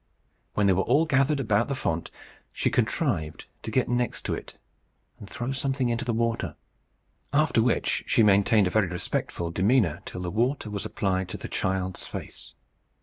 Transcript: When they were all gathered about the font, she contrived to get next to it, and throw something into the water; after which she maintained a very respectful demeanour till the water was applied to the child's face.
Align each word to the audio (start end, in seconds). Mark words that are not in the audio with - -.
When 0.55 0.65
they 0.65 0.73
were 0.73 0.81
all 0.81 1.05
gathered 1.05 1.39
about 1.39 1.67
the 1.67 1.75
font, 1.75 2.09
she 2.51 2.71
contrived 2.71 3.45
to 3.61 3.69
get 3.69 3.87
next 3.87 4.23
to 4.23 4.33
it, 4.33 4.57
and 5.19 5.29
throw 5.29 5.51
something 5.51 5.89
into 5.89 6.05
the 6.05 6.11
water; 6.11 6.55
after 7.31 7.61
which 7.61 8.03
she 8.07 8.23
maintained 8.23 8.65
a 8.65 8.71
very 8.71 8.87
respectful 8.87 9.51
demeanour 9.51 10.01
till 10.05 10.21
the 10.21 10.31
water 10.31 10.71
was 10.71 10.87
applied 10.87 11.29
to 11.29 11.37
the 11.37 11.47
child's 11.47 12.07
face. 12.07 12.55